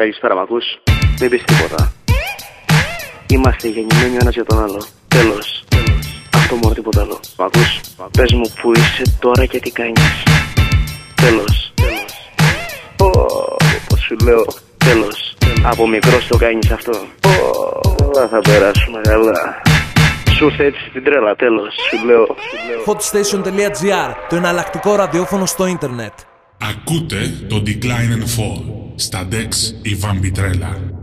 Καλησπέρα, 0.00 0.34
μακούς. 0.34 0.64
Δεν 1.18 1.28
πεις 1.28 1.42
τίποτα. 1.44 1.92
Είμαστε 3.26 3.68
γεννημένοι 3.68 4.14
ο 4.14 4.18
ένας 4.20 4.34
για 4.34 4.44
τον 4.44 4.62
άλλο. 4.62 4.84
Τέλος. 5.08 5.64
Τέλος. 5.68 6.22
Αυτό 6.34 6.54
μόνο 6.54 6.74
τίποτα 6.74 7.00
άλλο. 7.00 7.20
Μ' 7.36 8.10
Πες 8.10 8.32
μου 8.32 8.52
που 8.60 8.72
είσαι 8.72 9.02
τώρα 9.20 9.46
και 9.46 9.60
τι 9.60 9.70
κάνεις. 9.70 10.22
Τέλος. 11.14 11.72
Τέλος. 11.74 12.12
Πώς 13.88 14.00
σου 14.00 14.16
λέω. 14.24 14.44
Τέλος. 14.76 15.36
Από 15.64 15.88
μικρός 15.88 16.26
το 16.26 16.36
κάνεις 16.36 16.70
αυτό. 16.70 16.92
Όλα 18.04 18.28
θα 18.28 18.40
περάσουμε 18.40 19.00
καλά. 19.02 19.62
Σου 20.36 20.44
ήρθε 20.44 20.64
έτσι 20.64 20.90
την 20.92 21.04
τρέλα, 21.04 21.36
τέλος. 21.36 21.74
Σου 21.90 22.06
λέω. 22.06 22.26
Hotstation.gr, 22.86 24.14
το 24.28 24.36
εναλλακτικό 24.36 24.94
ραδιόφωνο 24.94 25.46
στο 25.46 25.66
ίντερνετ. 25.66 26.12
Ακούτε 26.70 27.44
το 27.48 27.62
Decline 27.66 28.12
and 28.18 28.26
Fall. 28.36 28.83
Στα 28.96 29.28
DEX 29.30 29.48
η 29.82 29.94
Βαμπιτρέλα. 29.94 30.93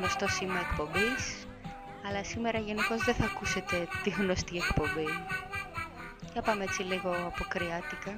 γνωστό 0.00 0.28
σήμα 0.28 0.58
εκπομπής, 0.70 1.46
αλλά 2.06 2.24
σήμερα 2.24 2.58
γενικώς 2.58 3.04
δεν 3.04 3.14
θα 3.14 3.24
ακούσετε 3.24 3.88
τη 4.02 4.10
γνωστή 4.10 4.56
εκπομπή. 4.56 5.06
Για 6.32 6.42
πάμε 6.42 6.64
έτσι 6.64 6.82
λίγο 6.82 7.10
αποκριάτικα. 7.26 8.12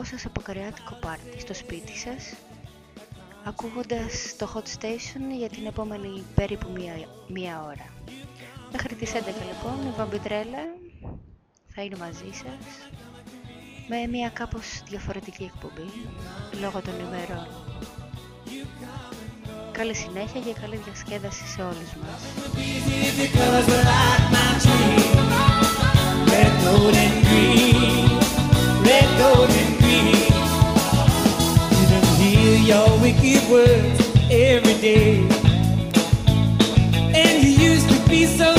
δικό 0.00 0.10
σας 0.10 0.26
αποκορεάτικο 0.26 0.94
πάρτι 1.00 1.40
στο 1.40 1.54
σπίτι 1.54 1.96
σας 1.96 2.34
ακούγοντας 3.44 4.36
το 4.38 4.48
Hot 4.54 4.78
Station 4.78 5.38
για 5.38 5.48
την 5.48 5.66
επόμενη 5.66 6.22
περίπου 6.34 6.70
μία, 6.74 6.94
μία 7.28 7.62
ώρα. 7.62 7.86
Μέχρι 8.72 8.94
τις 8.94 9.12
11 9.12 9.16
λοιπόν 9.16 9.86
η 9.86 9.94
Βαμπιτρέλα 9.96 10.62
θα 11.74 11.82
είναι 11.82 11.96
μαζί 11.96 12.30
σας 12.32 12.90
με 13.88 14.06
μία 14.10 14.28
κάπως 14.28 14.82
διαφορετική 14.88 15.42
εκπομπή 15.54 15.90
λόγω 16.60 16.80
των 16.80 16.94
ημερών. 17.06 17.46
Καλή 19.72 19.94
συνέχεια 19.94 20.40
και 20.40 20.60
καλή 20.60 20.76
διασκέδαση 20.76 21.46
σε 21.46 21.62
όλους 21.62 21.92
μας. 22.02 22.20
You 29.88 31.86
don't 31.88 32.16
hear 32.20 32.58
your 32.58 32.88
wicked 33.00 33.42
words 33.50 34.00
every 34.30 34.74
day. 34.74 35.26
And 37.14 37.42
you 37.42 37.50
used 37.50 37.88
to 37.88 38.08
be 38.08 38.26
so 38.26 38.57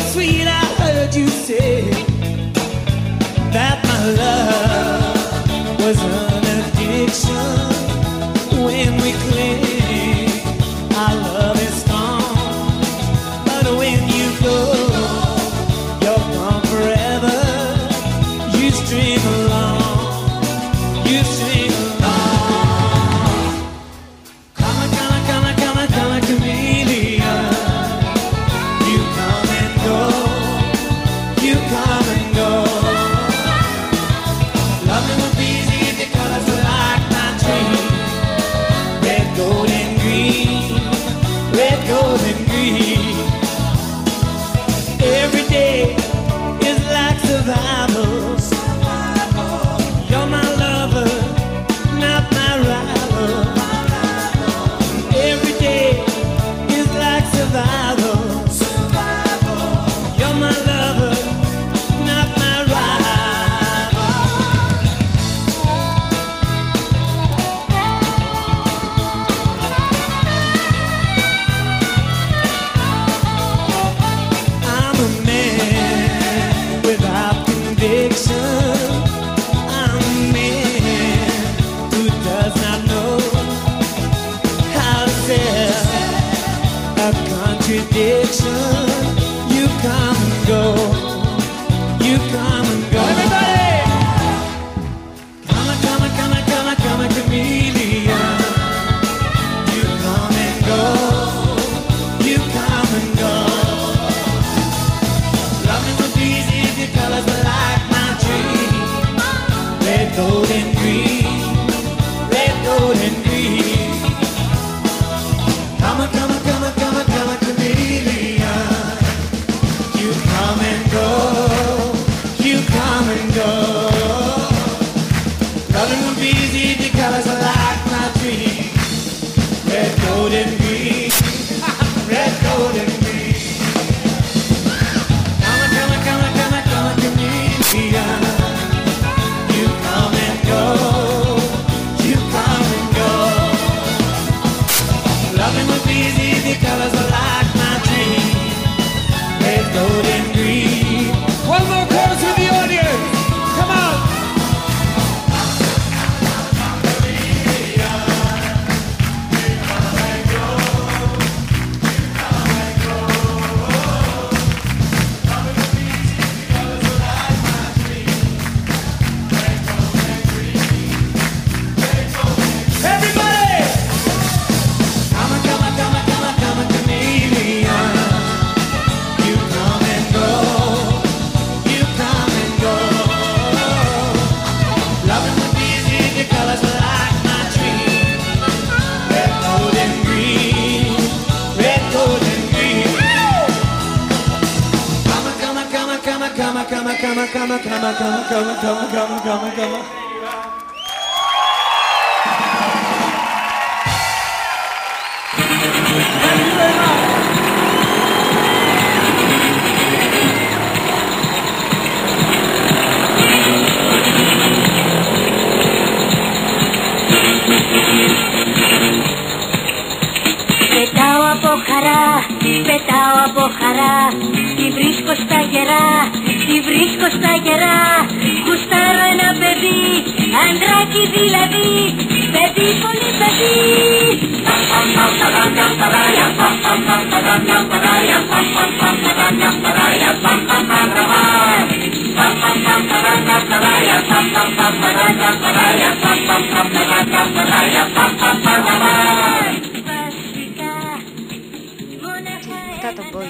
Μετά 252.75 252.93
τον 252.95 253.05
Boy 253.13 253.27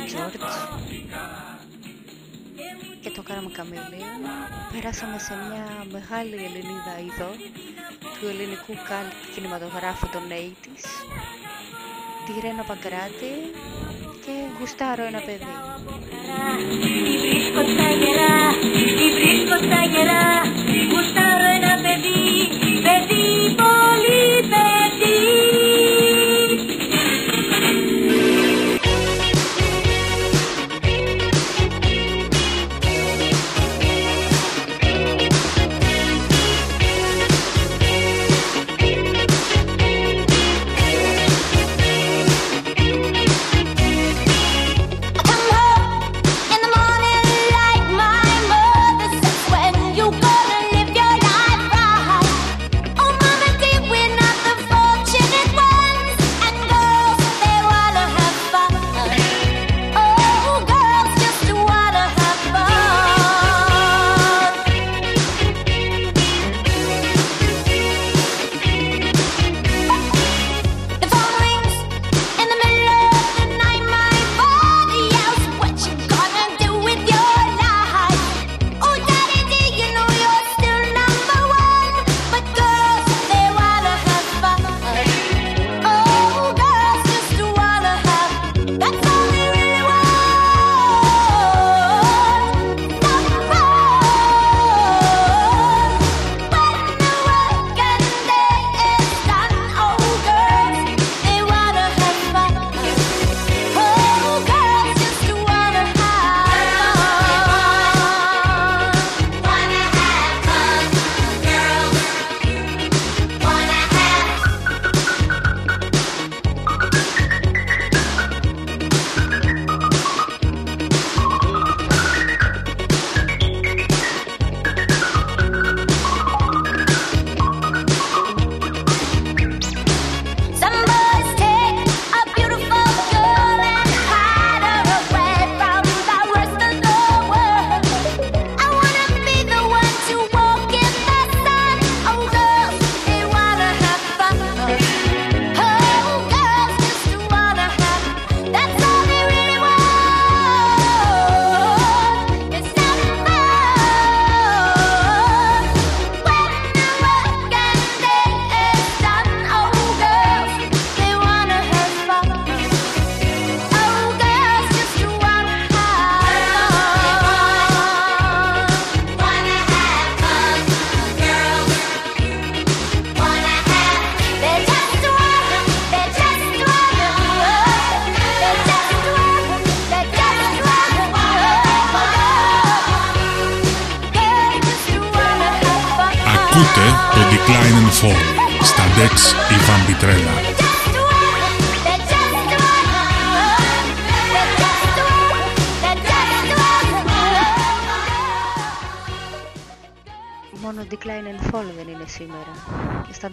και 3.01 3.09
το 3.09 3.21
κάναμε 3.21 3.49
καμίλι. 3.51 4.01
περάσαμε 4.71 5.19
σε 5.19 5.33
μια 5.33 5.85
μεγάλη 5.91 6.33
Ελληνίδα 6.33 6.95
είδο 7.05 7.31
του 8.19 8.27
ελληνικού 8.27 8.73
καλτ 8.89 9.13
κινηματογράφου 9.33 10.07
των 10.09 10.21
80's 10.29 10.85
τη 12.25 12.39
Ρένα 12.39 12.63
Παγκράτη 12.63 13.33
que 14.25 14.47
gustaron 14.59 15.15
a 15.15 15.19
Pedri. 15.19 15.45
gustaron 20.91 21.63
a 21.63 21.77
Pedri, 21.83 22.81
Pedri 22.83 23.55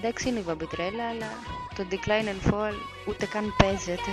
Εντάξει 0.07 0.29
είναι 0.29 0.39
η 0.39 0.43
βαμπιτρέλα, 0.43 1.09
αλλά 1.09 1.27
το 1.77 1.87
decline 1.91 2.29
and 2.29 2.53
fall 2.53 2.75
ούτε 3.07 3.27
καν 3.27 3.55
παίζεται. 3.57 4.11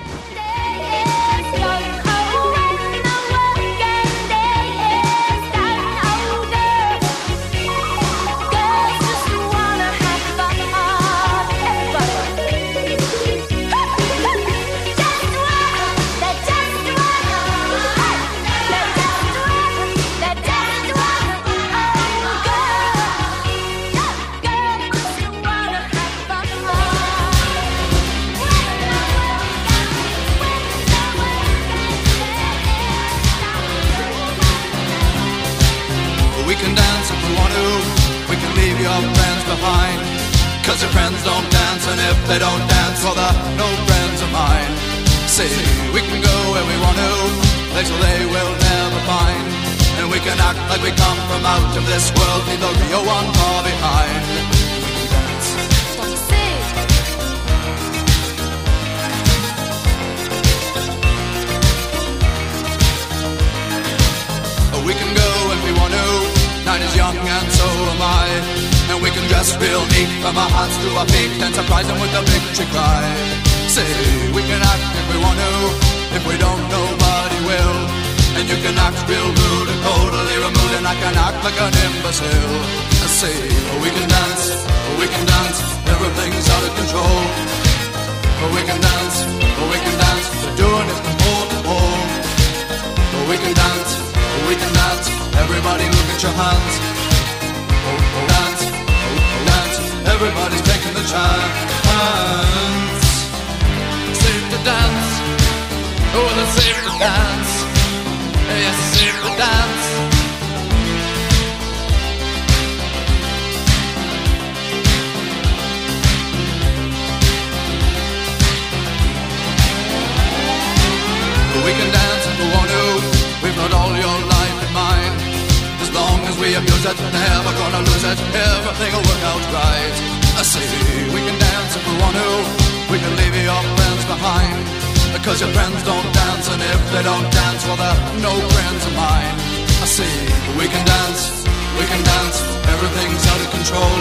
We 139.94 140.66
can 140.66 140.84
dance, 140.90 141.46
we 141.78 141.86
can 141.86 142.02
dance. 142.02 142.42
Everything's 142.66 143.28
out 143.30 143.42
of 143.46 143.50
control. 143.54 143.94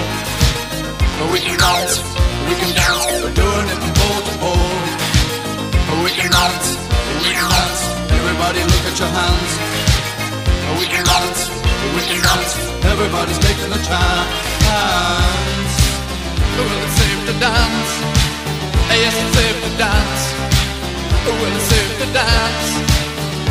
But 1.20 1.28
we 1.28 1.38
can 1.44 1.52
dance, 1.61 2.00
we 2.48 2.55
can 2.57 2.72
dance. 2.72 3.05
We're 3.20 3.37
doing 3.37 3.66
it 3.68 3.76
from 3.76 3.92
pole 4.00 4.22
to 4.24 4.33
pole. 4.40 4.72
We 6.00 6.11
can 6.16 6.33
dance, 6.33 6.81
we 7.20 7.37
can 7.37 7.44
dance. 7.44 7.81
Everybody 8.09 8.64
look 8.72 8.85
at 8.88 8.96
your 8.96 9.12
hands. 9.12 9.52
We 10.81 10.88
can 10.88 11.05
dance, 11.05 11.40
we 11.92 12.02
can 12.09 12.20
dance. 12.24 12.52
Everybody's 12.88 13.40
taking 13.44 13.68
the 13.68 13.83
chance. 13.85 14.33
Well, 16.57 16.72
it's 16.72 16.96
safe 17.05 17.20
to 17.28 17.35
dance. 17.37 17.92
Yes, 18.96 19.12
it's 19.12 19.33
safe 19.37 19.59
to 19.61 19.70
dance. 19.76 20.22
Well, 21.28 21.52
it's 21.52 21.68
safe 21.68 21.92
to 22.00 22.07
dance. 22.16 22.68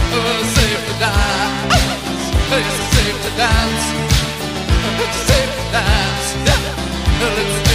Well, 0.10 0.42
it's 0.42 0.54
safe 0.58 0.82
to 0.90 0.96
dance. 0.98 2.11
It's 2.54 2.68
safe 2.68 3.24
to 3.24 3.38
dance. 3.38 3.86
It's 5.00 5.18
safe 5.26 5.56
to 5.56 5.72
dance. 5.72 6.36
Yeah. 6.46 7.71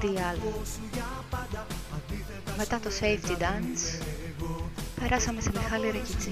Άλλα 0.00 0.08
αντί 0.08 0.18
άλλα. 0.28 1.66
Μετά 2.56 2.78
το 2.84 2.90
Safety 3.00 3.34
Dance, 3.42 3.84
περάσαμε 5.00 5.40
σε 5.40 5.50
Μιχάλη 5.56 5.88
Ρεκιτσί. 5.96 6.28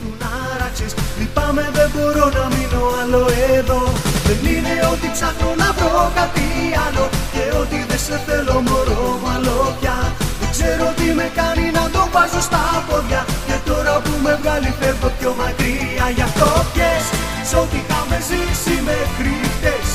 του 0.00 0.08
να 0.22 0.30
ράξεις 0.60 0.92
Λυπάμαι 1.18 1.64
δεν 1.72 1.88
μπορώ 1.94 2.26
να 2.38 2.44
μείνω 2.54 2.82
άλλο 3.00 3.22
εδώ. 3.58 3.80
Δεν 4.26 4.40
είναι 4.52 4.74
ότι 4.92 5.06
ψάχνω 5.16 5.50
να 5.62 5.68
βρω 5.78 6.12
κάτι 6.18 6.46
άλλο. 6.86 7.04
Και 7.32 7.44
ότι 7.62 7.78
δεν 7.88 8.00
σε 8.06 8.16
θέλω 8.26 8.56
μωρό 8.66 9.04
μου 9.20 9.28
άλλο 9.34 9.56
πια 9.80 9.96
Δεν 10.40 10.50
ξέρω 10.54 10.86
τι 10.98 11.06
με 11.18 11.26
κάνει 11.40 11.64
να 11.78 11.84
το 11.94 12.02
βάζω 12.12 12.40
στα 12.48 12.62
πόδια. 12.88 13.22
Και 13.46 13.56
τώρα 13.68 13.94
που 14.04 14.12
με 14.24 14.32
βγάλει 14.40 14.70
φεύγω 14.80 15.10
πιο 15.18 15.30
μακριά. 15.40 16.06
Γι' 16.16 16.26
αυτό 16.28 16.48
πιες 16.72 17.04
Σ' 17.48 17.54
ό,τι 17.62 17.76
είχαμε 17.82 18.16
ζήσει 18.28 18.74
μέχρι 18.90 19.32
χτες. 19.54 19.88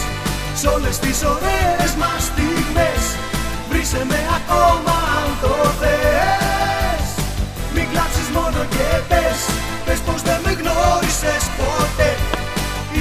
Σ' 0.60 0.66
όλες 0.76 0.96
τις 1.04 1.18
ωραίες 1.34 1.92
μας 2.02 2.22
στιγμές 2.30 2.49
Βρίσκε 3.92 4.06
με 4.14 4.22
ακόμα 4.40 4.96
αν 5.20 5.30
το 5.42 5.54
θες. 5.80 7.08
Μην 7.74 7.86
κλάψεις 7.92 8.30
μόνο 8.38 8.62
και 8.76 8.88
πες 9.10 9.40
Πες 9.86 10.00
πως 10.06 10.22
δεν 10.22 10.40
με 10.46 10.52
γνώρισες 10.60 11.44
ποτέ. 11.58 12.12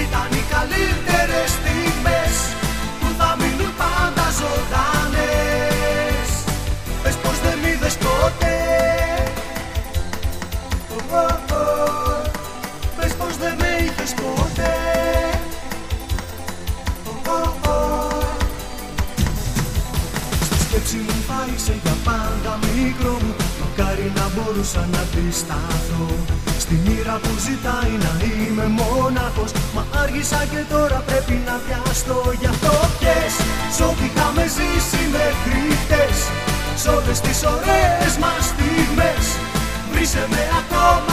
Ήταν 0.03 0.29
οι 0.38 0.42
καλύτερες 0.53 1.17
μπορούσα 24.59 24.88
να 24.92 25.01
αντισταθώ. 25.01 26.07
Στη 26.59 26.75
μοίρα 26.85 27.16
που 27.23 27.33
ζητάει 27.47 27.94
να 28.05 28.12
είμαι 28.25 28.66
μόναχος 28.81 29.51
Μα 29.75 29.83
άργησα 30.03 30.40
και 30.53 30.62
τώρα 30.73 31.03
πρέπει 31.07 31.37
να 31.47 31.55
βιαστώ. 31.66 32.21
Γι' 32.40 32.51
αυτό 32.55 32.73
πιες 32.99 33.35
Σ' 33.77 33.81
ό,τι 33.88 34.05
είχαμε 34.09 34.44
ζήσει 34.57 35.03
μέχρι 35.16 35.61
χτες 35.83 36.18
Σ' 36.83 36.88
όλες 36.97 37.18
τις 37.21 37.38
ωραίες 37.55 38.12
μας 38.23 38.42
στιγμές 38.51 39.25
Βρίσκε 39.92 40.25
με 40.33 40.42
ακόμα 40.61 41.08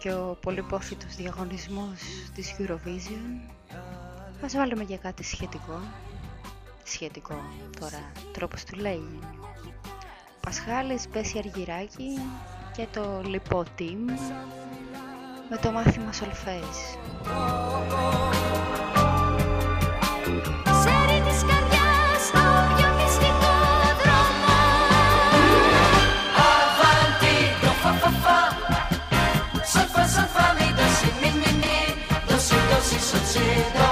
και 0.00 0.12
ο 0.12 0.36
πολυπόθητος 0.42 1.16
διαγωνισμός 1.16 2.00
της 2.34 2.54
Eurovision. 2.58 3.50
Ας 4.44 4.52
βάλουμε 4.54 4.82
για 4.82 4.96
κάτι 4.96 5.22
σχετικό. 5.22 5.80
Σχετικό 6.84 7.34
τώρα, 7.80 8.12
τρόπος 8.32 8.64
του 8.64 8.76
λέγει 8.76 9.18
Πασχάλης, 10.40 11.08
πεσεί 11.08 11.38
Αργυράκη 11.38 12.20
και 12.76 12.86
το 12.92 13.22
λοιπό 13.24 13.64
team 13.78 14.10
με 15.50 15.56
το 15.56 15.70
μάθημα 15.70 16.10
Solface. 16.12 16.98
So. 33.12 33.89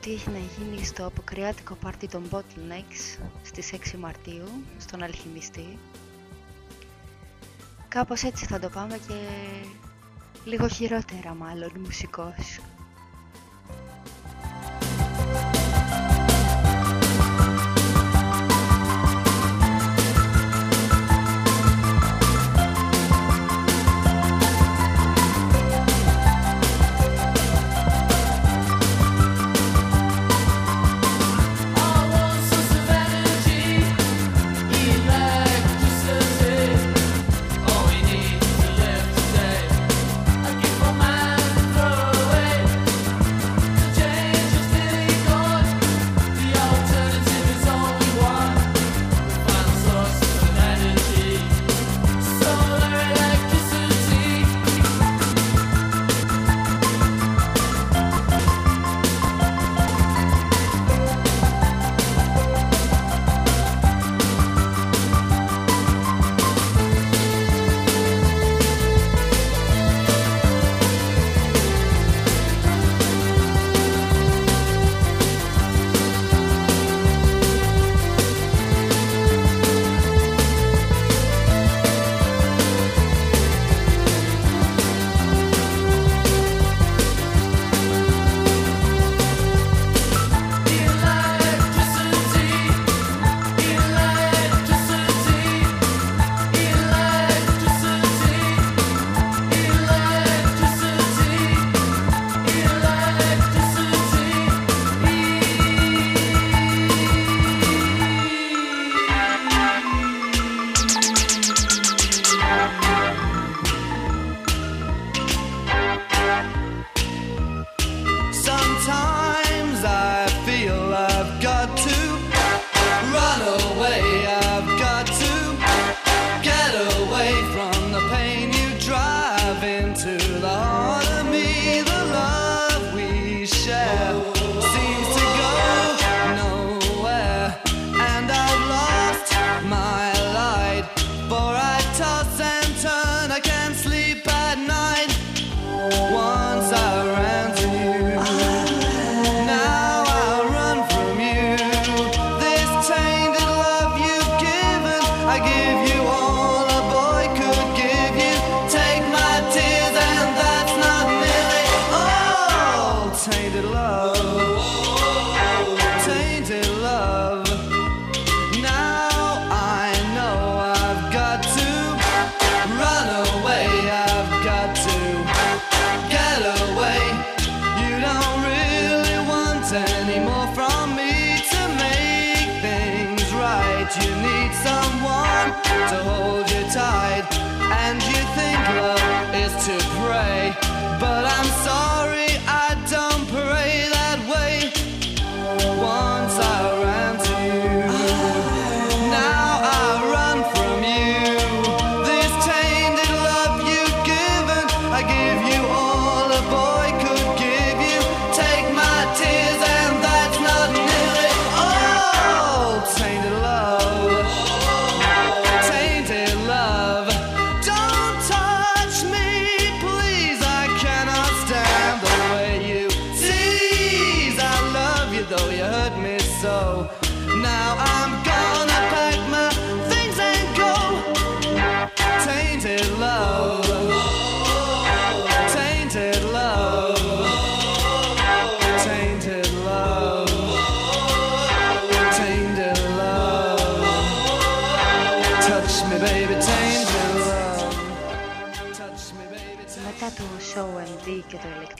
τι 0.00 0.12
έχει 0.12 0.30
να 0.30 0.38
γίνει 0.38 0.84
στο 0.84 1.06
αποκριάτικο 1.06 1.74
πάρτι 1.74 2.08
των 2.08 2.22
Bottlenecks 2.30 3.18
στις 3.42 3.72
6 3.72 3.98
Μαρτίου, 3.98 4.48
στον 4.78 5.02
Αλχημιστή. 5.02 5.78
Κάπως 7.88 8.22
έτσι 8.22 8.46
θα 8.46 8.58
το 8.58 8.68
πάμε 8.68 8.98
και 9.08 9.14
λίγο 10.44 10.68
χειρότερα 10.68 11.34
μάλλον 11.34 11.70
μουσικός. 11.84 12.58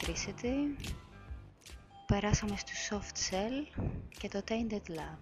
Electricity 0.09 0.85
περάσαμε 2.07 2.55
στο 2.57 2.73
Soft 2.89 3.31
Cell 3.31 3.85
και 4.19 4.29
το 4.29 4.43
Tainted 4.49 4.91
Love. 4.91 5.21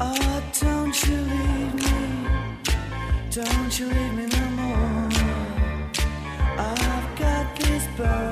Oh, 0.00 0.42
don't 3.30 3.78
you 3.78 3.86
leave 3.96 4.14
me 4.18 4.26
no 4.36 4.44
more. 4.58 5.08
I've 6.68 7.08
got 7.18 7.46
this 7.56 7.84
burden. 7.96 8.27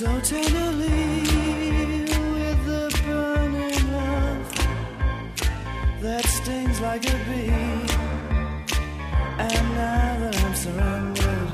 So 0.00 0.08
tenderly 0.20 0.88
with 2.32 2.60
the 2.64 3.02
burning 3.04 3.92
love 3.92 4.48
that 6.00 6.24
stings 6.24 6.80
like 6.80 7.04
a 7.04 7.16
bee. 7.26 7.50
And 9.46 9.66
now 9.74 10.16
that 10.20 10.36
I'm 10.42 10.54
surrounded, 10.54 11.48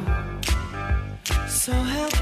so 1.51 1.73
help 1.73 2.16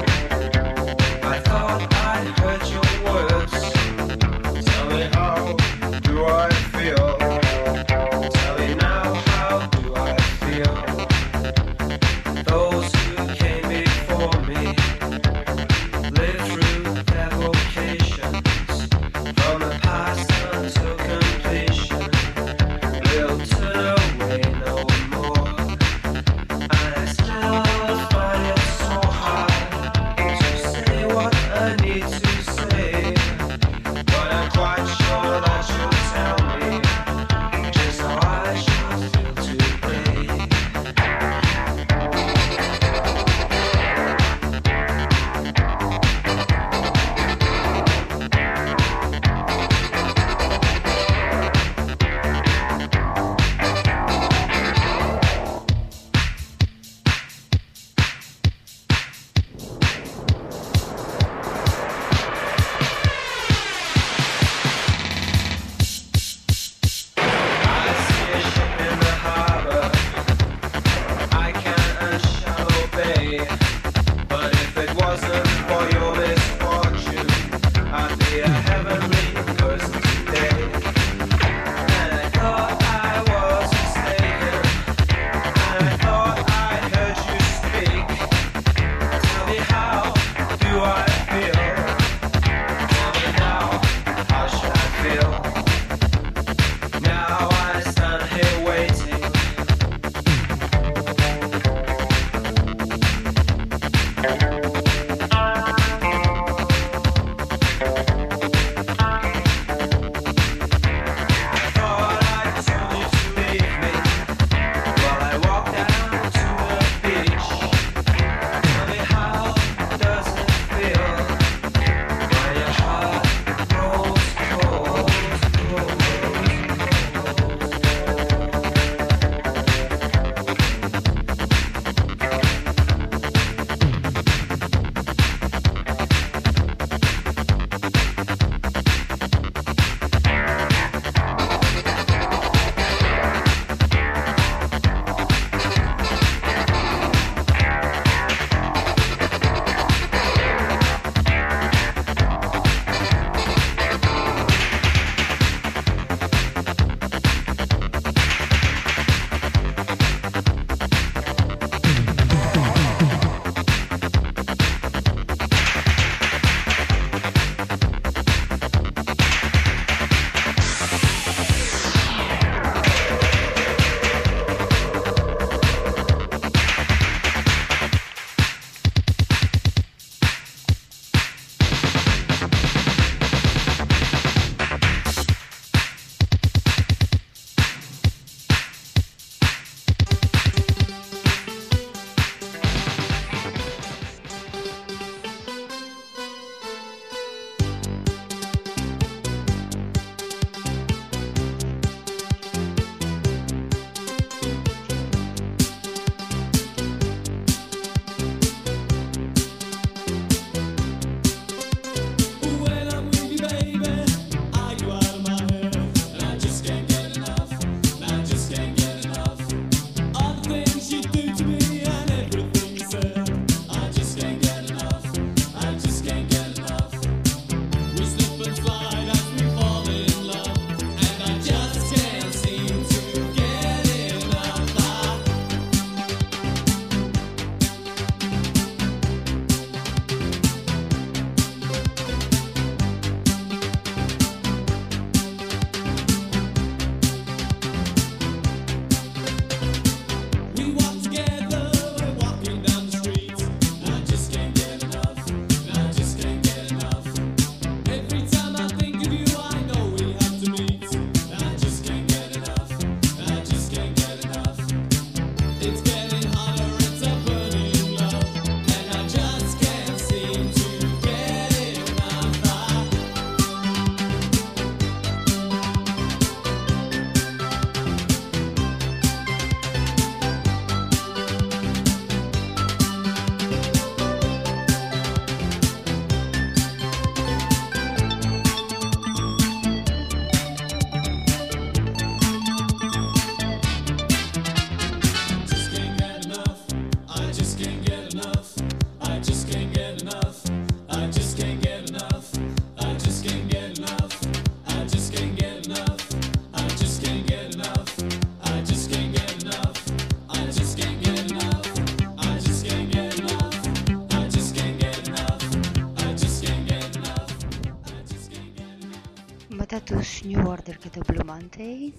έρχεται 320.83 320.99
ο 320.99 321.03
Blue 321.07 321.29
Monday, 321.29 321.93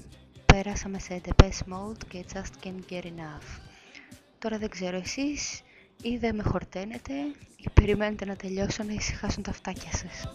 πέρασαμε 0.46 0.98
σε 0.98 1.20
The 1.24 1.44
Best 1.44 1.72
mode 1.72 2.06
και 2.08 2.24
just 2.32 2.66
can't 2.66 2.92
get 2.92 3.04
enough. 3.04 3.60
Τώρα 4.38 4.58
δεν 4.58 4.68
ξέρω 4.68 4.96
εσείς, 4.96 5.60
ή 6.02 6.16
δεν 6.16 6.34
με 6.34 6.42
χορταίνετε, 6.42 7.12
ή 7.56 7.70
περιμένετε 7.74 8.24
να 8.24 8.36
τελειώσω 8.36 8.82
να 8.82 8.92
ησυχάσουν 8.92 9.42
τα 9.42 9.50
αυτάκια 9.50 9.90
σας. 9.92 10.34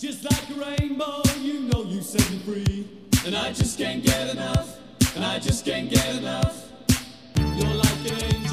Just 0.00 0.22
like 0.30 0.48
a 0.54 0.58
rainbow, 0.66 1.16
you 1.46 1.56
know 1.68 1.82
you 1.92 2.00
set 2.12 2.26
me 2.32 2.38
free. 2.46 2.76
And 3.26 3.34
I 3.46 3.48
just 3.60 3.74
can't 3.82 4.02
get 4.10 4.24
enough, 4.34 4.68
and 5.14 5.24
I 5.32 5.36
just 5.48 5.60
can't 5.68 5.88
get 5.96 6.08
enough. 6.20 6.56
You're 7.56 7.76
like 7.84 8.02
an 8.10 8.18
angel. 8.30 8.47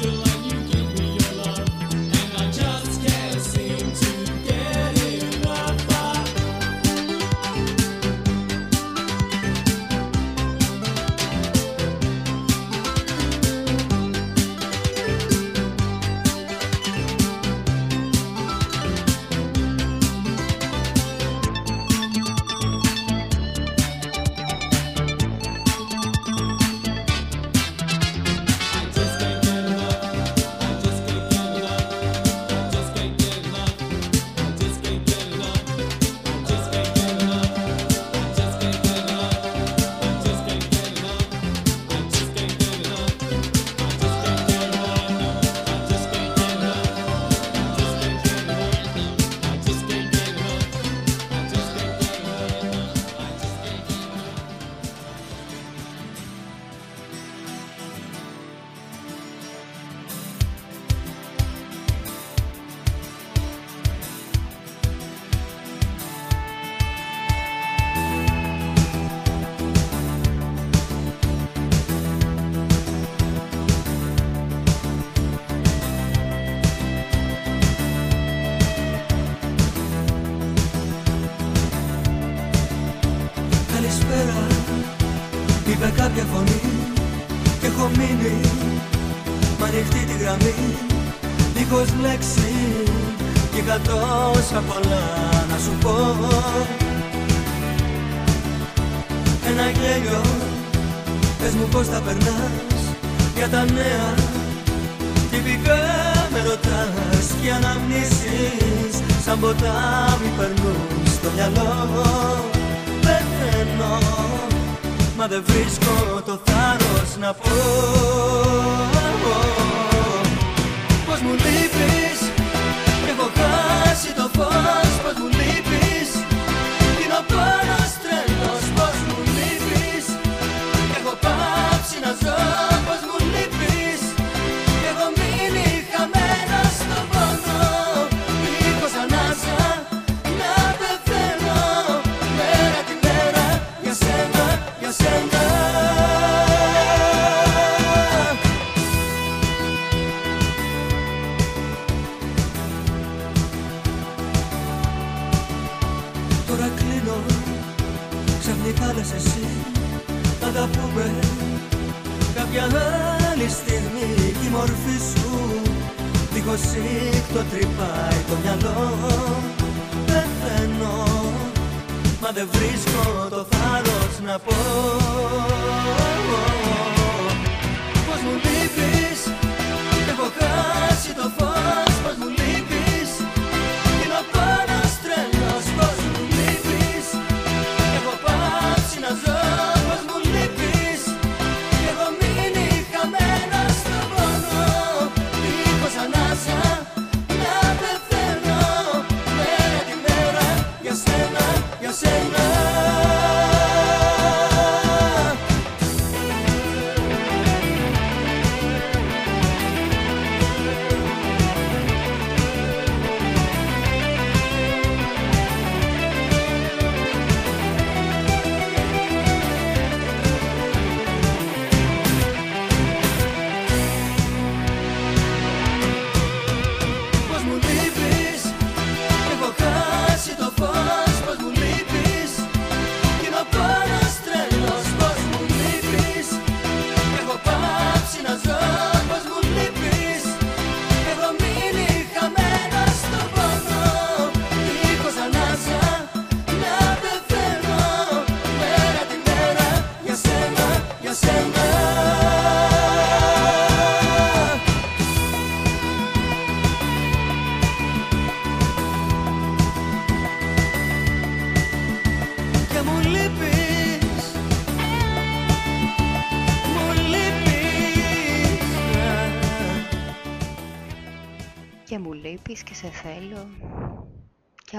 δεν 115.36 115.44
βρίσκω 115.46 116.22
το 116.24 116.40
θάρρος 116.44 117.16
να 117.20 117.34
πω. 117.34 118.85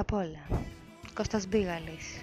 απ' 0.10 0.14
όλα. 0.14 0.62
Κώστας 1.14 1.48
Μπίγαλης. 1.48 2.22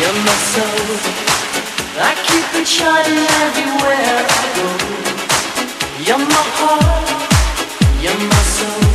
You're 0.00 0.12
my 0.12 0.36
soul. 0.54 0.96
I 1.98 2.14
keep 2.26 2.46
it 2.60 2.68
shining 2.68 3.26
everywhere 3.42 4.26
I 4.30 4.44
go. 4.54 4.68
You're 6.06 6.18
my 6.18 6.44
heart. 6.58 7.08
You're 8.00 8.22
my 8.32 8.42
soul. 8.56 8.86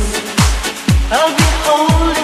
I'll 1.12 1.36
be 1.36 1.48
holding. 1.66 2.23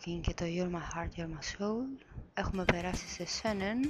Talking 0.00 0.20
και 0.20 0.34
το 0.34 0.44
You're 0.44 0.70
My 0.70 0.96
Heart, 0.96 1.18
You're 1.18 1.28
My 1.28 1.62
Soul 1.62 2.06
έχουμε 2.34 2.64
περάσει 2.64 3.08
σε 3.08 3.26
Shannon 3.42 3.88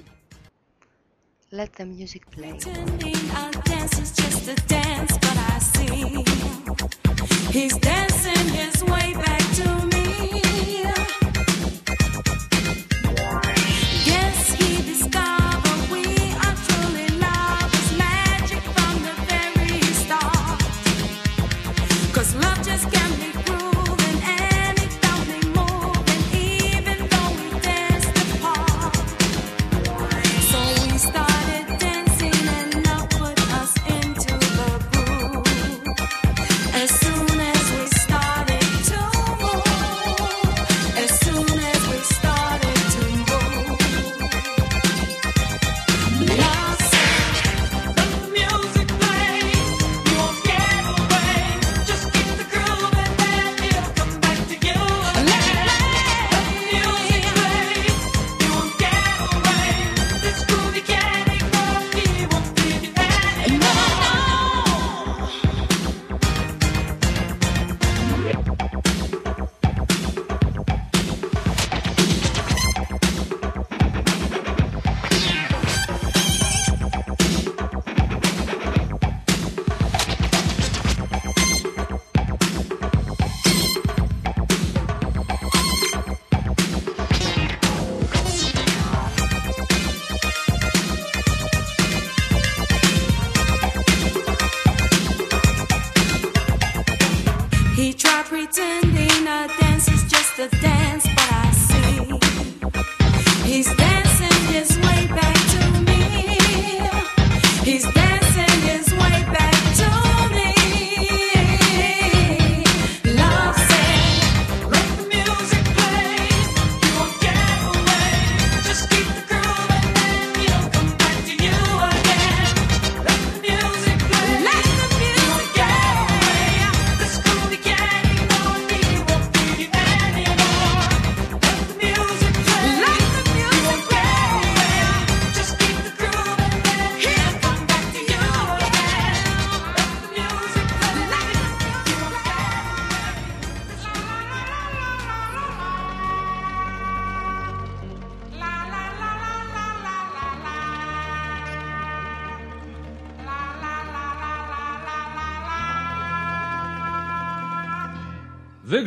Let 1.51 1.81
the 1.81 1.85
music 1.85 2.23
play 2.37 2.57
Pretending 2.59 3.31
our 3.41 3.53
dance 3.63 3.99
is 3.99 4.13
just 4.23 4.49
a 4.49 4.57
dance, 4.75 5.13
but 5.25 5.37
I 5.53 5.59
see 5.73 6.25
he's 7.57 7.77
dancing 7.91 8.47
his 8.61 8.77
way 8.93 9.09
back 9.25 9.45
to 9.59 9.69
me. 9.93 9.97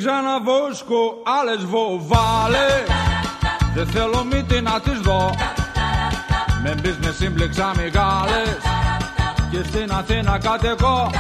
Ξαναβόσκω 0.05 1.02
άλλες 1.38 1.64
βοβάλες. 1.64 2.86
Δεν 3.74 3.86
θέλω 3.86 4.24
μύτη 4.24 4.61
να 4.61 4.80
τις 4.80 4.98
δω. 5.00 5.34
Με 6.62 6.74
business 6.82 7.14
σύμπλεξα 7.18 7.72
μεγάλες. 7.76 8.57
Και 9.50 9.62
στην 9.68 9.92
Αθήνα 9.92 10.38
κατοικώ. 10.38 11.11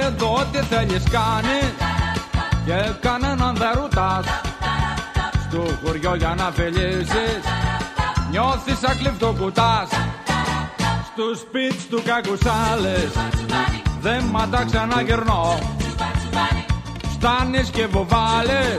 Εδώ 0.00 0.44
τι 0.52 0.58
θέλεις 0.58 1.02
κάνεις. 1.10 1.72
Και 2.64 2.92
κανέναν 3.00 3.54
δεν 3.54 3.70
ρουτάς 3.74 4.24
Στο 5.48 5.64
χωριό 5.84 6.14
για 6.14 6.34
να 6.38 6.50
φιλήσεις. 6.50 7.42
Νιώθεις 8.30 8.78
σαν 8.78 8.98
κλειφτοκουτάς 8.98 9.88
Στους 11.12 11.38
σπίτς 11.38 11.86
του 11.90 12.02
κακουσάλες 12.04 13.10
Δεν 14.00 14.24
μ' 14.24 14.50
τα 14.50 14.64
ξαναγυρνώ 14.64 15.79
Στάνες 17.22 17.70
και 17.70 17.86
βοβάλες. 17.86 18.78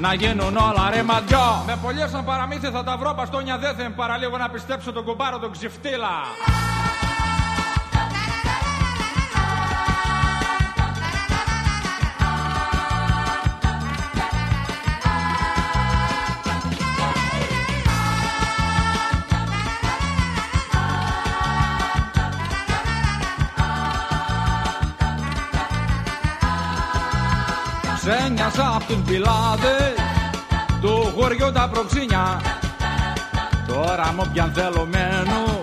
Να 0.00 0.14
γίνουν 0.14 0.56
όλα 0.56 0.90
ρε 0.94 1.02
μαντιό 1.02 1.62
Με 1.66 1.78
πολλές 1.82 2.10
σαν 2.10 2.24
παραμύθι 2.24 2.68
θα 2.70 2.84
τα 2.84 2.96
βρω 2.96 3.14
Παστόνια 3.14 3.58
δεν 3.58 3.74
θα 3.74 3.90
παραλίγο 3.96 4.36
να 4.36 4.48
πιστέψω 4.48 4.92
τον 4.92 5.04
κουμπάρο 5.04 5.38
τον 5.38 5.52
ξυφτήλα 5.52 6.14
Ξένιασα 28.08 28.74
απ' 28.74 28.82
την 28.86 29.04
πιλάδε 29.04 29.94
του 30.80 31.12
χωριού 31.16 31.52
τα 31.52 31.68
προξίνια 31.68 32.40
Τώρα 33.66 34.12
μου 34.12 34.30
πιαν 34.32 34.52
θέλω 34.52 34.86
μένω 34.90 35.60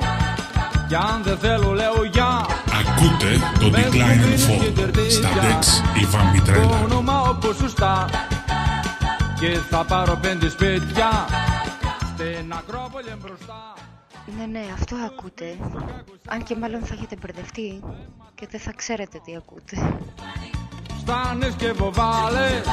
κι 0.87 0.95
αν 0.95 1.21
δεν 1.23 1.37
θέλω 1.37 1.71
λέω 1.71 2.03
για 2.11 2.45
Ακούτε 2.79 3.39
το 3.59 3.65
Decline 3.65 4.23
and 4.25 4.39
Fall 4.45 5.09
στα 5.09 5.29
Dex 5.29 5.97
Ιβάν 6.01 6.25
το 6.25 6.31
Μητρέλα. 6.31 6.79
όνομα 6.83 7.21
όπως 7.21 7.55
σωστά 7.55 8.09
και 9.39 9.59
θα 9.69 9.83
πάρω 9.83 10.17
πέντε 10.21 10.49
σπίτια 10.49 11.25
στην 12.13 12.53
Ακρόπολη 12.53 13.13
μπροστά 13.21 13.73
Ναι, 14.37 14.45
ναι, 14.45 14.65
αυτό 14.73 14.95
ακούτε. 14.95 15.57
Αν 16.27 16.43
και 16.43 16.55
μάλλον 16.55 16.81
θα 16.81 16.93
έχετε 16.93 17.15
μπερδευτεί 17.21 17.79
και 18.35 18.47
δεν 18.51 18.59
θα 18.59 18.73
ξέρετε 18.75 19.19
τι 19.25 19.35
ακούτε. 19.35 19.97
Στάνες 21.05 21.53
και 21.53 21.71
βοβάλες 21.71 22.63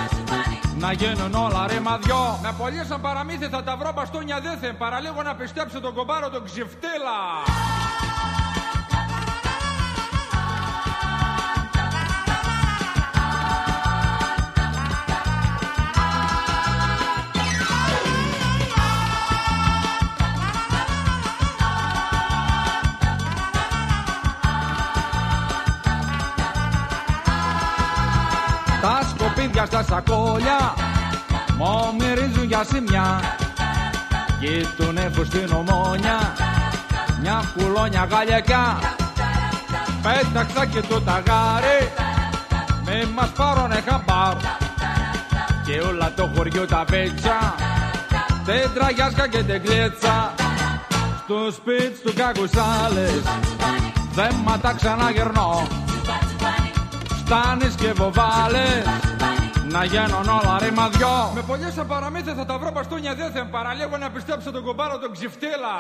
Να 0.79 0.93
γίνουν 0.93 1.35
όλα 1.35 1.67
ρε 1.67 1.81
μαδιό 1.81 2.39
Με 2.43 2.55
πολλές 2.59 2.87
σαν 2.87 3.01
παραμύθι 3.01 3.47
θα 3.49 3.63
τα 3.63 3.77
βρω 3.77 3.93
μπαστούνια 3.95 4.41
δέθεν 4.41 4.77
Παραλίγο 4.77 5.23
να 5.23 5.35
πιστέψω 5.35 5.81
τον 5.81 5.95
κομπάρο 5.95 6.31
τον 6.31 6.45
ξυφτήλα 6.45 7.19
Τα 29.41 29.47
σκοπίδια 29.47 29.67
στα 29.67 29.83
σακόλια 29.83 30.75
Μου 31.57 31.95
μυρίζουν 31.99 32.45
για 32.45 32.65
σημιά 32.65 33.21
Κι 34.41 34.69
τον 34.77 34.97
έχω 34.97 35.25
στην 35.25 35.53
ομόνια 35.53 36.35
Μια 37.21 37.53
κουλόνια 37.57 38.09
γαλιακιά. 38.11 38.79
Πέταξα 40.03 40.67
και 40.67 40.81
το 40.81 41.01
ταγάρι 41.01 41.93
Μη 42.85 43.13
μας 43.15 43.29
πάρουνε 43.29 43.83
χαμπάρ. 43.89 44.37
Το 46.17 46.31
χωριό 46.37 46.67
τα 46.67 46.85
πέτσα 46.91 47.55
Τέντρα 48.45 48.91
γιάσκα 48.91 49.29
και 49.29 49.43
τεκλέτσα 49.43 50.35
Στο 51.25 51.51
σπίτι 51.53 52.01
του 52.05 52.13
κακουσάλες 52.17 53.23
Δέματα 54.13 54.75
ξαναγερνώ. 54.75 55.67
Στάνεις 57.25 57.75
και 57.75 57.93
βοβάλες 57.93 59.10
να 59.71 59.85
γίνουν 59.85 60.29
όλα 60.39 60.59
ρημαδιό 60.63 61.33
Με 61.35 61.43
πολλές 61.43 61.73
σε 61.73 61.85
παραμύθια 61.85 62.35
θα 62.35 62.45
τα 62.45 62.59
βρω 62.59 62.71
μπαστούνια 62.71 63.15
δεν 63.15 63.31
θα 63.33 63.47
παραλίγο 63.47 63.97
να 63.97 64.11
πιστέψω 64.11 64.51
τον 64.51 64.63
κομπάρο 64.65 64.99
τον 64.99 65.13
ξυφτήλα 65.13 65.75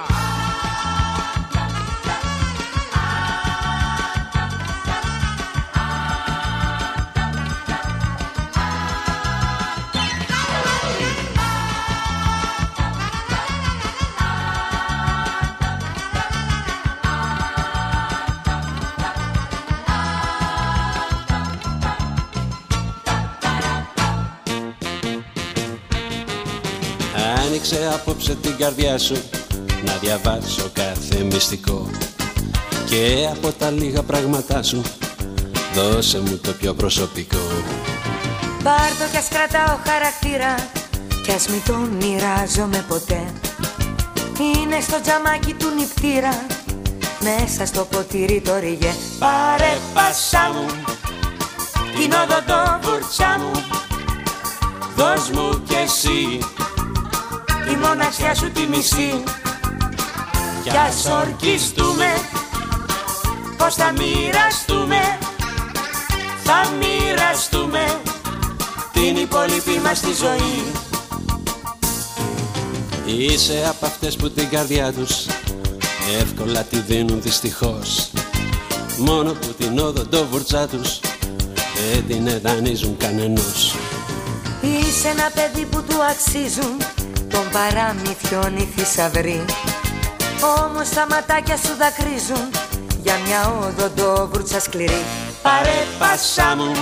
απόψε 27.94 28.34
την 28.34 28.56
καρδιά 28.56 28.98
σου 28.98 29.16
να 29.84 29.92
διαβάσω 30.00 30.70
κάθε 30.72 31.22
μυστικό. 31.22 31.90
Και 32.86 33.28
από 33.32 33.52
τα 33.52 33.70
λίγα 33.70 34.02
πράγματά 34.02 34.62
σου 34.62 34.82
δώσε 35.74 36.20
μου 36.20 36.38
το 36.42 36.52
πιο 36.52 36.74
προσωπικό. 36.74 37.38
Πάρ' 38.62 38.96
το 38.98 39.04
κι 39.10 39.16
ας 39.16 39.28
κρατάω 39.28 39.76
χαρακτήρα 39.86 40.54
κι 41.24 41.32
ας 41.32 41.48
μην 41.48 41.62
τον 41.66 41.88
μοιράζομαι 42.00 42.84
ποτέ. 42.88 43.32
Είναι 44.38 44.80
στο 44.80 45.00
τζαμάκι 45.00 45.52
του 45.52 45.66
νηπτήρα 45.76 46.46
μέσα 47.20 47.66
στο 47.66 47.84
ποτήρι 47.84 48.40
το 48.40 48.58
ριγέ. 48.58 48.94
Πάρε 49.18 49.78
πάσα 49.94 50.50
μου 50.54 50.66
την 51.96 52.12
οδοντόβουρτσα 52.12 53.38
μου. 53.38 53.50
Δώσ' 54.96 55.30
μου 55.30 55.62
κι 55.68 55.74
εσύ 55.74 56.38
τη 56.38 56.59
μοναξιά 57.82 58.34
σου 58.34 58.50
τη 58.50 58.66
μισή. 58.66 59.22
Κι 60.62 60.70
ας 60.70 61.06
ορκιστούμε 61.06 62.10
πως 63.56 63.74
θα 63.74 63.92
μοιραστούμε 63.92 65.18
θα 66.52 66.68
μοιραστούμε 66.78 68.00
την 68.92 69.16
υπόλοιπη 69.16 69.80
μας 69.84 70.00
τη 70.00 70.12
ζωή. 70.12 70.62
Είσαι 73.18 73.64
από 73.68 73.86
αυτές 73.86 74.16
που 74.16 74.30
την 74.30 74.48
καρδιά 74.48 74.92
τους 74.92 75.26
εύκολα 76.20 76.62
τη 76.62 76.78
δίνουν 76.78 77.22
δυστυχώς. 77.22 78.10
Μόνο 78.98 79.32
που 79.32 79.46
την 79.58 79.78
οδοντόβουρτσα 79.78 80.66
τους 80.66 81.00
δεν 81.92 82.04
την 82.08 82.26
εδανίζουν 82.26 82.96
κανενός. 82.96 83.74
Είσαι 84.60 85.08
ένα 85.08 85.30
παιδί 85.34 85.64
που 85.64 85.82
του 85.88 85.96
αξίζουν 86.10 86.76
των 87.30 87.48
παραμυθιών 87.52 88.56
οι 88.56 88.72
θησαυροί 88.76 89.44
Όμως 90.64 90.88
τα 90.88 91.06
ματάκια 91.10 91.56
σου 91.56 91.76
δακρύζουν 91.78 92.50
για 93.02 93.14
μια 93.26 93.52
οδοντόβουρτσα 93.66 94.60
σκληρή. 94.60 95.04
Πάρε 95.42 95.86
πάσα 95.98 96.56
μου 96.56 96.72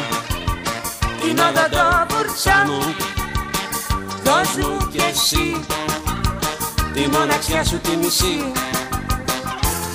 την 1.20 1.38
οδοντόβουρτσα 1.38 2.64
μου. 2.66 2.94
Δώσ' 4.24 4.56
μου 4.56 4.88
κι 4.90 5.02
εσύ 5.10 5.64
τη 6.92 7.08
μοναξιά 7.08 7.64
σου 7.64 7.78
τη 7.78 7.96
μισή. 7.96 8.52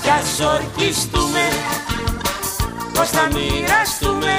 Κι 0.01 0.09
ας 0.09 0.39
ορκιστούμε 0.39 1.47
πως 2.93 3.09
θα 3.09 3.27
μοιραστούμε 3.33 4.35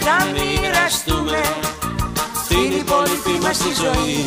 θα 0.00 0.26
μοιραστούμε 0.32 1.40
την 2.54 2.72
υπόλοιπη 2.78 3.44
μας 3.44 3.58
τη 3.58 3.72
ζωή. 3.74 4.26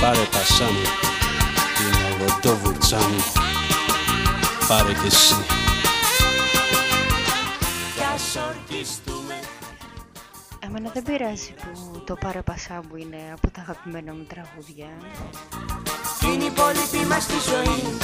Πάρε 0.00 0.24
πασά 0.30 0.64
μου 0.64 0.86
την 1.76 2.26
οδοντόβουρτσά 2.26 2.96
μου 2.96 3.22
Πάρε 4.68 4.92
κι 4.92 5.06
εσύ. 5.06 5.34
Κι 7.94 8.02
ας 8.14 8.36
ορκιστούμε. 8.48 9.38
Εμένα 10.58 10.90
δεν 10.94 11.02
πειράζει 11.02 11.54
που 11.54 12.02
το 12.06 12.14
πάρε 12.14 12.42
πασά 12.42 12.82
μου 12.88 12.96
είναι 12.96 13.20
από 13.32 13.50
τα 13.50 13.60
αγαπημένα 13.60 14.12
μου 14.12 14.26
τραγούδια. 14.28 14.88
την 16.20 16.40
υπόλοιπη 16.40 17.06
μας 17.08 17.26
τη 17.26 17.34
ζωή 17.50 17.98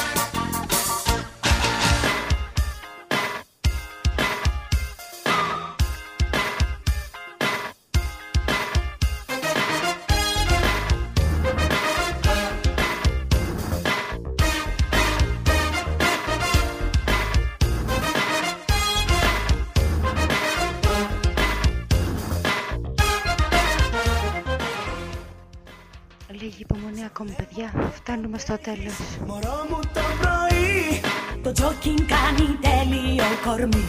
φτάνουμε 28.37 28.39
στο 28.39 28.59
τέλος. 28.59 28.97
Μωρό 29.27 29.67
μου 29.71 29.81
το 29.95 30.01
πρωί 30.21 31.01
Το 31.43 31.53
τζόκινγκ 31.53 31.99
κάνει 31.99 32.47
τέλειο 32.67 33.25
κορμί. 33.45 33.87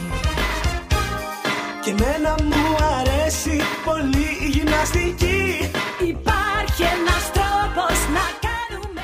Και 1.84 1.90
εμένα 1.90 2.36
μου 2.44 2.76
αρέσει 3.00 3.62
πολύ 3.86 4.30
η 4.42 4.48
γυμναστική. 4.48 5.72
Υπάρχει 6.08 6.84
ένας 6.84 7.24
τρόπος 7.38 7.98
να 8.16 8.26
κάνουμε 8.48 9.02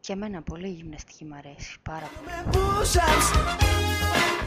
Και 0.00 0.12
εμένα 0.12 0.42
πολύ 0.42 0.66
η 0.66 0.76
γυμναστική 0.80 1.24
μου 1.24 1.36
αρέσει, 1.38 1.76
πάρα 1.82 2.08
πολύ. 2.14 2.30
Push-ups 2.52 3.28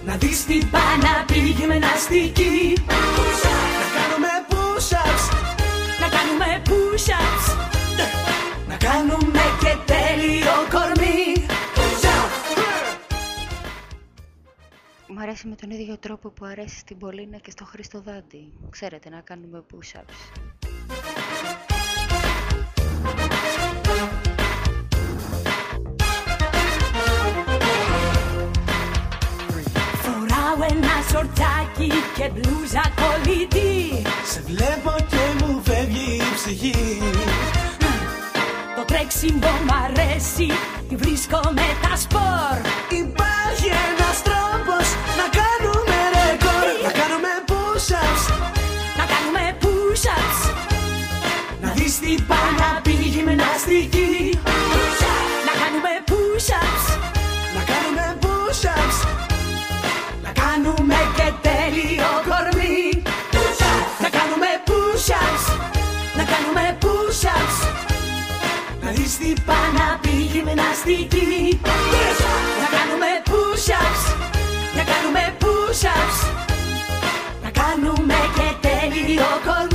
Να 0.06 0.16
δεις 0.16 0.46
τι 0.46 0.58
πάει 0.74 0.98
να 1.08 1.26
πει 1.26 1.40
γυμναστική. 1.40 2.74
Να 2.88 3.88
κάνουμε 3.98 4.34
push-ups 4.50 5.24
Να 6.02 6.08
κάνουμε 6.16 6.62
push-ups 6.70 7.81
Να 8.68 8.78
κάνουμε 8.78 9.42
και 9.60 9.76
τέλειο 9.86 10.56
κορμί 10.72 11.46
Μου 15.14 15.20
αρέσει 15.22 15.48
με 15.48 15.56
τον 15.56 15.70
ίδιο 15.70 15.98
τρόπο 15.98 16.30
που 16.30 16.46
αρέσει 16.46 16.78
στην 16.78 16.98
Πολίνα 16.98 17.38
και 17.38 17.52
στο 17.52 17.66
Χρήστο 17.66 18.02
Δάντη. 18.02 18.54
Ξέρετε, 18.70 19.10
να 19.10 19.20
κάνουμε 19.20 19.64
push-ups. 19.72 20.42
Φοράω 30.02 30.70
ένα 30.70 31.02
σορτσάκι 31.12 31.92
και 32.16 32.30
μπλούζα 32.34 32.82
κολλητή 32.96 34.02
Σε 34.26 34.42
βλέπω 34.42 34.96
και 35.10 35.46
μου 35.46 35.62
φεύγει 35.64 36.16
η 36.16 36.34
ψυχή 36.36 37.00
Το 38.82 38.88
τρέξιμο 38.88 39.52
μ' 39.68 39.74
αρέσει, 39.86 40.48
τη 40.90 40.96
βρίσκω 40.96 41.40
με 41.58 41.68
τα 41.84 41.94
σπορ. 42.04 42.56
Υπάρχει 43.04 43.70
ένας 43.88 44.18
τρόπος 44.28 44.88
να 45.20 45.26
κάνουμε 45.40 45.98
ρεκόρ. 46.16 46.66
Να 46.86 46.92
κάνουμε 47.00 47.32
push-ups. 47.52 48.24
Να 49.00 49.06
κάνουμε 49.12 49.44
push-ups. 49.64 50.40
Να 51.62 51.70
δεις 51.78 52.00
τι 52.00 52.14
πάει 52.30 52.52
να 52.62 52.70
πει 52.84 52.94
η 53.06 53.10
γυμναστική. 53.16 54.40
Να 55.48 55.54
κάνουμε 55.62 55.94
push-ups. 56.12 56.86
Να 57.56 57.62
κάνουμε 57.72 58.06
push-ups. 58.24 58.98
Να 60.26 60.32
κάνουμε 60.42 61.00
και 61.18 61.28
τέλειο 61.46 62.12
Να 69.12 69.18
δεις 69.18 69.36
τι 69.36 69.42
πάει 69.46 69.72
να 69.78 70.00
πει 70.02 70.10
η 70.10 70.22
γυμναστική 70.22 71.60
Να 72.62 72.68
κάνουμε 72.76 73.10
push-ups 73.30 74.04
Να 74.76 74.84
κάνουμε 74.92 75.24
push-ups. 75.42 76.18
Να 77.44 77.50
κάνουμε 77.50 78.18
και 78.36 78.68
τέλειο 78.68 79.30
κορμί 79.46 79.71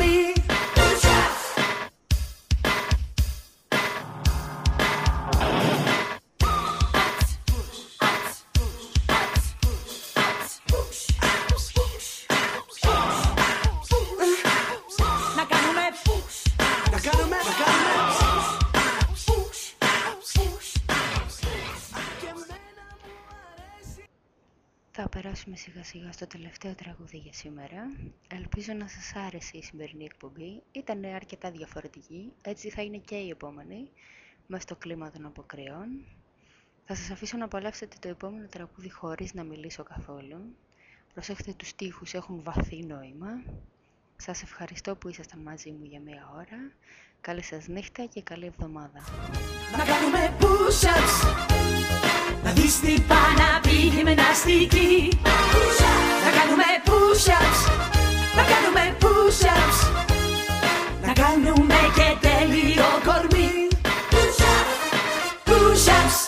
σιγά 25.67 25.85
σιγά 25.85 26.13
στο 26.13 26.27
τελευταίο 26.27 26.75
τραγούδι 26.75 27.17
για 27.17 27.33
σήμερα. 27.33 27.91
Ελπίζω 28.29 28.73
να 28.73 28.89
σας 28.89 29.15
άρεσε 29.15 29.57
η 29.57 29.63
σημερινή 29.63 30.05
εκπομπή. 30.05 30.63
Ήταν 30.73 31.05
αρκετά 31.05 31.51
διαφορετική, 31.51 32.33
έτσι 32.43 32.71
θα 32.71 32.83
είναι 32.83 32.97
και 32.97 33.17
η 33.17 33.29
επόμενη, 33.29 33.91
μες 34.47 34.63
στο 34.63 34.77
κλίμα 34.77 35.11
των 35.11 35.27
αποκρυών. 35.27 36.05
Θα 36.85 36.95
σας 36.95 37.11
αφήσω 37.11 37.37
να 37.37 37.45
απολαύσετε 37.45 37.97
το 38.01 38.09
επόμενο 38.09 38.47
τραγούδι 38.47 38.91
χωρίς 38.91 39.35
να 39.35 39.43
μιλήσω 39.43 39.83
καθόλου. 39.83 40.57
Προσέχετε 41.13 41.53
τους 41.53 41.69
στίχους, 41.69 42.15
έχουν 42.15 42.43
βαθύ 42.43 42.85
νόημα. 42.85 43.43
Σας 44.17 44.43
ευχαριστώ 44.43 44.97
που 44.97 45.09
ήσασταν 45.09 45.41
μαζί 45.41 45.71
μου 45.71 45.85
για 45.85 46.01
μία 46.01 46.31
ώρα. 46.35 46.73
Καλή 47.27 47.43
σας 47.43 47.67
νύχτα 47.69 48.05
και 48.15 48.23
καλή 48.23 48.47
εβδομάδα. 48.47 49.01
Να 49.77 49.85
κάνουμε 49.85 50.33
push-ups. 50.41 51.17
Να 52.45 52.51
δεις 52.51 52.81
τι 52.81 53.01
πάει 53.01 53.35
να 53.43 53.61
πει 53.61 53.77
γυμναστική 53.77 55.19
Να 56.25 56.31
κάνουμε 56.39 56.69
push-ups. 56.89 57.61
Να 58.37 58.43
κάνουμε 58.53 58.97
push-ups. 59.03 59.79
Να 61.07 61.13
κάνουμε 61.13 61.75
και 61.97 62.27
τέλειο 62.27 62.91
κορμί. 63.05 63.69
Push-ups. 65.47 66.19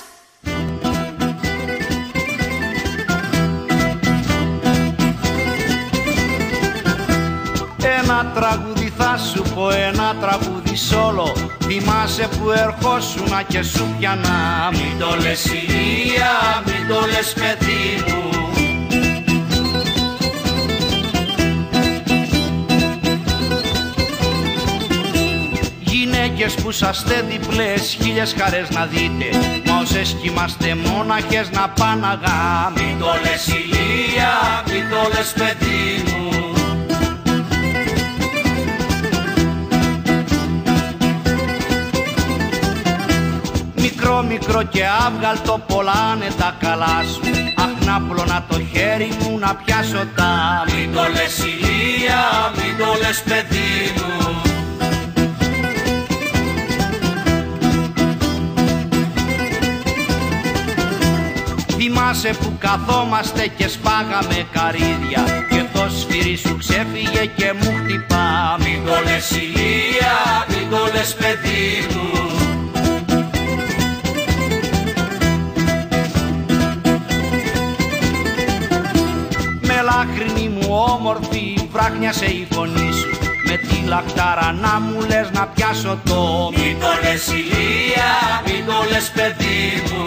Ένα 8.00 8.32
τραγούδι 8.34 8.92
θα 8.96 9.16
σου 9.16 9.42
πω, 9.54 9.70
ένα 9.70 10.16
τραγούδι 10.20 10.47
σόλο 10.76 11.48
Θυμάσαι 11.70 12.28
που 12.38 12.50
ερχόσουνα 12.50 13.42
και 13.42 13.62
σου 13.62 13.94
πιανά. 13.98 14.70
Μην 14.72 14.98
το 14.98 15.16
λες 15.22 15.44
ηλία, 15.44 16.62
μην 16.66 16.88
το 16.88 17.00
λες 17.06 17.32
παιδί 17.32 18.04
μου. 18.06 18.30
Γυναίκες 25.80 26.54
που 26.54 26.70
είσαστε 26.70 27.24
διπλές, 27.28 27.96
χίλιες 28.00 28.34
χαρές 28.38 28.70
να 28.70 28.86
δείτε. 28.86 29.38
Μα 29.66 29.78
όσες 29.80 30.16
κι 30.20 30.28
είμαστε 30.28 30.74
μόναχες 30.74 31.50
να 31.50 31.68
πάνε 31.68 32.06
αγά 32.06 32.72
Μην 32.74 32.98
το 32.98 33.06
λες 33.22 33.46
ηλία, 33.46 34.62
μην 34.66 34.88
το 34.90 35.10
λες 35.14 35.32
παιδί 35.36 36.02
μου 36.06 36.17
Μικρό 44.08 44.22
μικρό 44.22 44.62
και 44.62 44.82
άβγαλτο 45.06 45.60
πολλάνε 45.66 46.28
τα 46.38 46.56
καλά 46.58 47.02
σου. 47.12 47.20
Αχ 47.56 47.86
να 47.86 48.00
πλώνα 48.00 48.44
το 48.48 48.60
χέρι 48.72 49.08
μου 49.20 49.38
να 49.38 49.54
πιάσω 49.54 50.06
τα 50.16 50.64
Μην 50.66 50.92
το 50.92 51.00
λες 51.00 51.38
ηλία, 51.38 52.22
μην 52.56 52.78
το 52.78 52.84
λες 53.02 53.22
παιδί 53.22 53.92
μου. 53.96 54.40
Θυμάσαι 61.76 62.30
που 62.40 62.52
καθόμαστε 62.58 63.46
και 63.56 63.68
σπάγαμε 63.68 64.46
καρύδια. 64.52 65.46
Και 65.50 65.64
το 65.72 65.86
σφυρί 65.98 66.36
σου 66.36 66.56
ξέφυγε 66.56 67.24
και 67.36 67.52
μου 67.52 67.74
χτυπά. 67.82 68.56
Μην 68.58 68.84
το 68.86 68.92
λες 69.04 69.30
ηλία, 69.30 70.16
μην 70.48 70.70
το 70.70 70.78
λες 70.94 71.14
παιδί 71.14 71.86
μου 71.94 72.47
Με 79.98 80.04
λάχρινη 80.04 80.48
μου 80.48 80.74
όμορφη 80.88 81.68
βράχνιασε 81.72 82.24
η 82.24 82.46
φωνή 82.50 82.92
σου. 82.92 83.08
Με 83.44 83.56
τη 83.56 83.86
λαχτάρα 83.86 84.52
να 84.52 84.80
μου 84.80 85.00
λες 85.00 85.30
να 85.32 85.46
πιάσω 85.46 85.98
το 86.04 86.50
Μην 86.56 86.80
το 86.80 86.86
λες 87.02 87.26
ηλία, 87.26 88.12
μην 88.46 88.66
το 88.66 88.72
λες 88.90 89.10
παιδί 89.14 89.82
μου. 89.90 90.06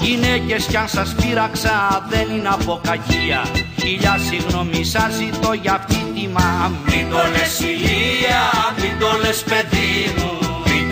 Γυναίκες 0.00 0.64
κι 0.64 0.76
αν 0.76 0.88
σας 0.88 1.14
πείραξα 1.14 2.06
δεν 2.08 2.36
είναι 2.36 2.48
από 2.48 2.80
κακία. 2.82 3.44
Χίλια 3.80 4.18
συγγνώμη 4.28 4.84
σας 4.84 5.12
ζητώ 5.14 5.52
για 5.52 5.74
αυτή 5.74 6.06
τη 6.14 6.28
μα 6.28 6.72
Μην 6.84 7.10
το 7.10 7.16
λες 7.16 7.60
ηλία, 7.60 8.42
μην 8.80 8.98
το 8.98 9.06
λες 9.22 9.42
παιδί 9.42 10.14
μου. 10.16 10.25
Μην 10.25 10.25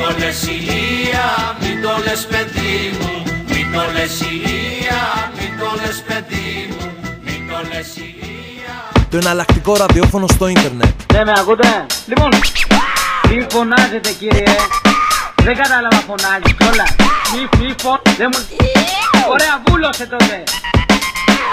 το 0.05 0.15
λες 0.19 0.43
ηλία, 0.43 1.57
μην 1.61 1.83
το 1.83 1.93
λες 2.05 2.27
παιδί 2.31 2.97
μου 3.01 3.23
Μην 3.49 3.73
το 3.73 3.83
λες 3.95 4.21
ηλία, 4.21 5.01
μην 5.39 5.59
το 5.59 5.69
λες 5.81 6.03
παιδί 6.07 6.69
μου 6.71 6.93
Μην 7.25 7.49
το 7.49 7.59
λες 7.71 7.97
ηλία 7.97 8.77
Το 9.11 9.17
εναλλακτικό 9.17 9.77
ραδιόφωνο 9.77 10.27
στο 10.27 10.49
ίντερνετ. 10.49 10.95
Ναι, 11.13 11.25
με 11.25 11.33
ακούτε; 11.39 11.87
Λοιπόν, 12.07 12.29
μη 13.29 13.47
φωνάζετε 13.51 14.11
κύριε. 14.19 14.55
Δεν 15.43 15.57
κατάλαβα 15.57 16.01
φωνάζει 16.09 16.51
κιόλας. 16.59 16.95
Μη, 17.33 17.43
μη 17.59 17.75
φων... 17.83 18.01
Δεν 18.19 18.29
μου... 18.33 18.41
Ωραία, 19.31 19.55
βούλωσε 19.67 20.07
τότε. 20.07 20.43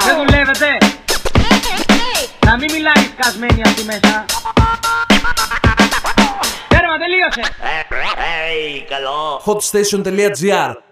Δεν 0.05 0.15
δουλεύετε. 0.19 0.67
Να 2.45 2.57
μην 2.57 2.71
μιλάει 2.71 3.03
σκασμένη 3.13 3.61
αυτή 3.65 3.83
μέσα. 3.83 4.25
Τέρμα, 6.91 7.05
τελείωσε. 7.05 7.41
Hotstation.gr 9.45 10.90